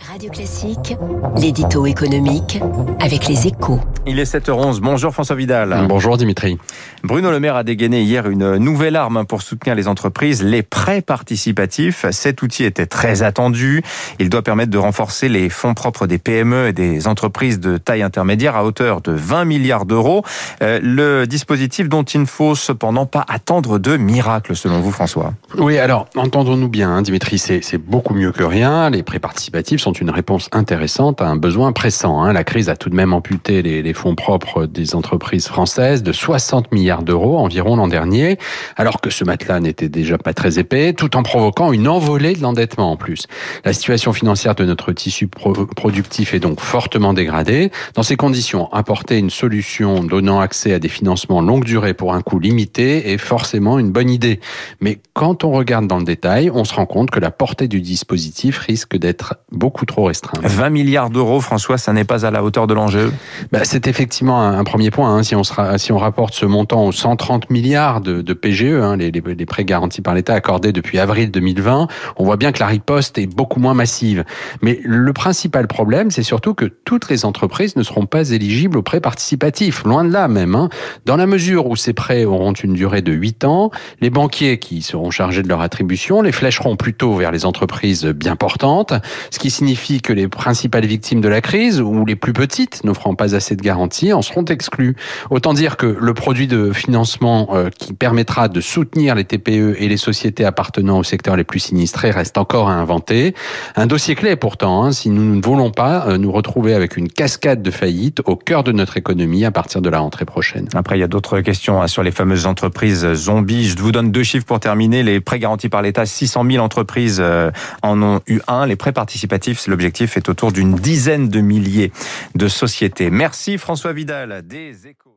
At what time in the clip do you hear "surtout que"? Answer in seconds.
76.22-76.66